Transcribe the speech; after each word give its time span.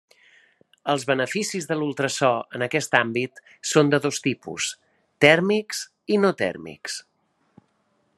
Els 0.93 1.03
beneficis 1.09 1.67
de 1.71 1.75
l'ultrasò 1.81 2.31
en 2.59 2.65
aquest 2.67 2.97
àmbit 3.01 3.41
són 3.73 3.93
de 3.95 4.01
dos 4.07 4.19
tipus: 4.29 4.71
tèrmics 5.27 5.83
i 6.17 6.19
no 6.25 6.33
tèrmics. 6.41 6.97